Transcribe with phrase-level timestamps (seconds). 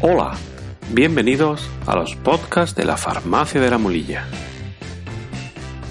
[0.00, 0.36] Hola,
[0.92, 4.28] bienvenidos a los podcasts de la Farmacia de la Mulilla.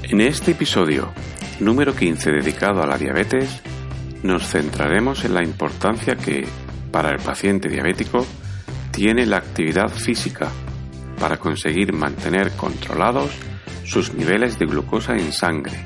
[0.03, 1.11] En este episodio,
[1.59, 3.61] número 15 dedicado a la diabetes,
[4.23, 6.47] nos centraremos en la importancia que,
[6.93, 8.25] para el paciente diabético,
[8.91, 10.49] tiene la actividad física
[11.19, 13.31] para conseguir mantener controlados
[13.85, 15.77] sus niveles de glucosa en sangre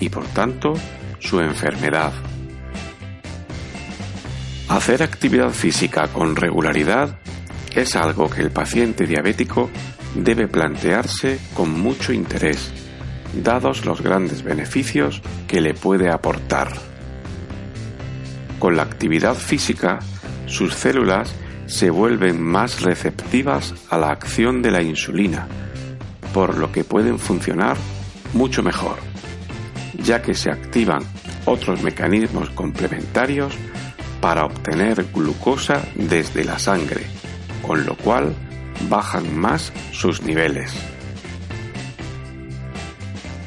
[0.00, 0.74] y, por tanto,
[1.18, 2.12] su enfermedad.
[4.68, 7.18] Hacer actividad física con regularidad
[7.74, 9.70] es algo que el paciente diabético
[10.14, 12.72] debe plantearse con mucho interés,
[13.34, 16.72] dados los grandes beneficios que le puede aportar.
[18.58, 19.98] Con la actividad física,
[20.46, 21.34] sus células
[21.66, 25.48] se vuelven más receptivas a la acción de la insulina,
[26.32, 27.76] por lo que pueden funcionar
[28.32, 28.96] mucho mejor,
[30.02, 31.02] ya que se activan
[31.44, 33.54] otros mecanismos complementarios
[34.20, 37.16] para obtener glucosa desde la sangre
[37.66, 38.34] con lo cual
[38.88, 40.72] bajan más sus niveles.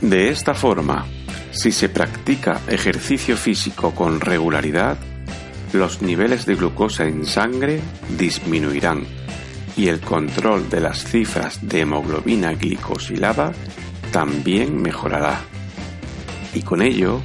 [0.02, 1.06] De esta forma,
[1.52, 4.98] si se practica ejercicio físico con regularidad,
[5.74, 7.82] los niveles de glucosa en sangre
[8.18, 9.06] disminuirán
[9.78, 13.54] y el control de las cifras de hemoglobina glicosilada
[14.12, 15.42] también mejorará.
[16.54, 17.22] Y con ello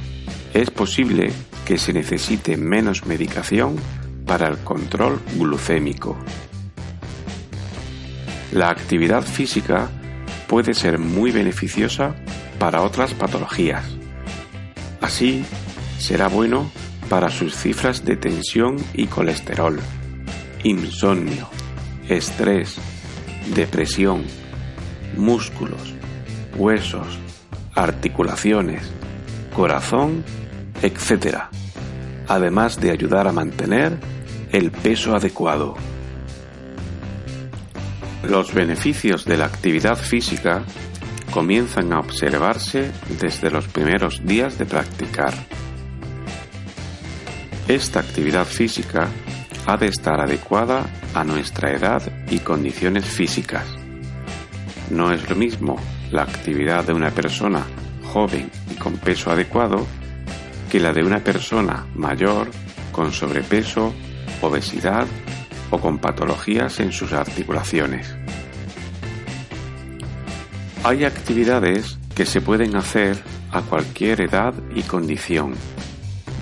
[0.53, 1.31] es posible
[1.65, 3.75] que se necesite menos medicación
[4.25, 6.15] para el control glucémico.
[8.51, 9.89] La actividad física
[10.47, 12.15] puede ser muy beneficiosa
[12.59, 13.83] para otras patologías.
[15.01, 15.43] Así,
[15.97, 16.71] será bueno
[17.09, 19.79] para sus cifras de tensión y colesterol,
[20.63, 21.47] insomnio,
[22.09, 22.77] estrés,
[23.53, 24.23] depresión,
[25.17, 25.93] músculos,
[26.57, 27.19] huesos,
[27.75, 28.83] articulaciones,
[29.55, 30.23] corazón,
[30.81, 31.43] etc.
[32.27, 33.97] Además de ayudar a mantener
[34.51, 35.75] el peso adecuado.
[38.23, 40.63] Los beneficios de la actividad física
[41.31, 45.33] comienzan a observarse desde los primeros días de practicar.
[47.67, 49.09] Esta actividad física
[49.65, 53.65] ha de estar adecuada a nuestra edad y condiciones físicas.
[54.91, 55.77] No es lo mismo
[56.11, 57.65] la actividad de una persona
[58.13, 59.87] joven y con peso adecuado
[60.69, 62.51] que la de una persona mayor
[62.91, 63.93] con sobrepeso,
[64.41, 65.07] obesidad
[65.71, 68.15] o con patologías en sus articulaciones.
[70.83, 73.17] Hay actividades que se pueden hacer
[73.51, 75.55] a cualquier edad y condición,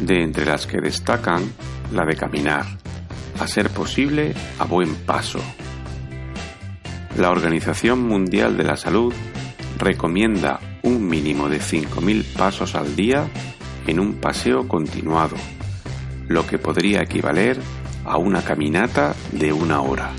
[0.05, 1.51] de entre las que destacan
[1.91, 2.65] la de caminar,
[3.39, 5.39] a ser posible a buen paso.
[7.17, 9.13] La Organización Mundial de la Salud
[9.77, 13.27] recomienda un mínimo de 5.000 pasos al día
[13.87, 15.35] en un paseo continuado,
[16.27, 17.59] lo que podría equivaler
[18.05, 20.11] a una caminata de una hora.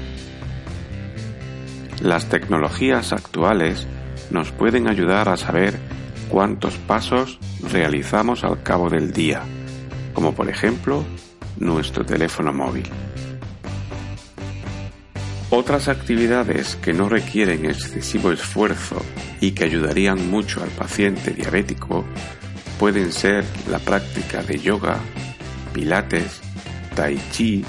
[2.03, 3.87] Las tecnologías actuales
[4.31, 5.79] nos pueden ayudar a saber
[6.29, 9.43] cuántos pasos realizamos al cabo del día,
[10.25, 11.05] como por ejemplo
[11.59, 12.89] nuestro teléfono móvil.
[15.51, 19.05] Otras actividades que no requieren excesivo esfuerzo
[19.43, 22.07] y que ayudarían mucho al paciente diabético
[22.79, 24.99] pueden ser la práctica de yoga,
[25.75, 26.41] pilates,
[26.95, 27.63] tai chi,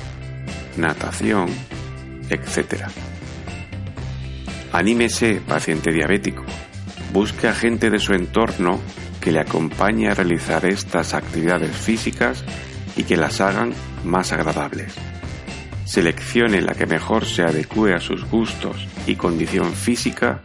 [0.77, 1.49] natación,
[2.29, 2.85] etc.
[4.71, 6.45] Anímese, paciente diabético.
[7.11, 8.79] Busque a gente de su entorno
[9.25, 12.43] que le acompañe a realizar estas actividades físicas
[12.95, 13.73] y que las hagan
[14.03, 14.93] más agradables.
[15.83, 20.43] Seleccione la que mejor se adecue a sus gustos y condición física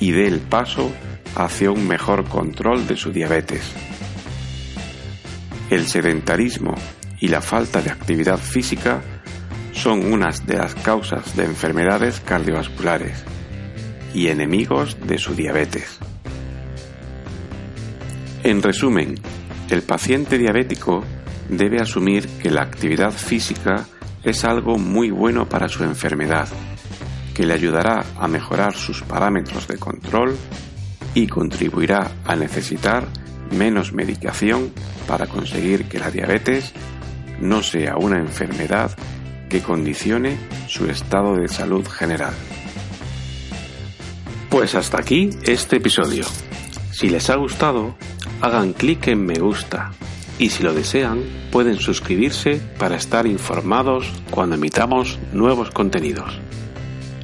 [0.00, 0.92] y dé el paso
[1.34, 3.72] hacia un mejor control de su diabetes.
[5.70, 6.74] El sedentarismo
[7.20, 9.00] y la falta de actividad física
[9.72, 13.24] son unas de las causas de enfermedades cardiovasculares
[14.12, 16.00] y enemigos de su diabetes.
[18.44, 19.14] En resumen,
[19.70, 21.02] el paciente diabético
[21.48, 23.86] debe asumir que la actividad física
[24.22, 26.46] es algo muy bueno para su enfermedad
[27.34, 30.36] que le ayudará a mejorar sus parámetros de control
[31.14, 33.08] y contribuirá a necesitar
[33.50, 34.72] menos medicación
[35.08, 36.72] para conseguir que la diabetes
[37.40, 38.94] no sea una enfermedad
[39.48, 40.36] que condicione
[40.68, 42.34] su estado de salud general.
[44.50, 46.24] Pues hasta aquí este episodio.
[46.92, 47.96] Si les ha gustado,
[48.44, 49.92] hagan clic en me gusta
[50.38, 56.38] y si lo desean pueden suscribirse para estar informados cuando emitamos nuevos contenidos.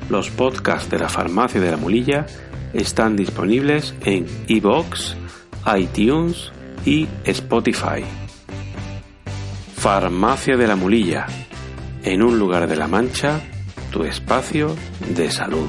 [0.08, 2.24] Los podcasts de la Farmacia de la Mulilla
[2.72, 5.16] están disponibles en iBox,
[5.76, 6.52] iTunes
[6.86, 8.02] y Spotify.
[9.76, 11.26] Farmacia de la Mulilla,
[12.02, 13.40] en un lugar de la Mancha,
[13.90, 14.74] tu espacio
[15.14, 15.68] de salud.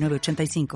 [0.01, 0.67] 906985.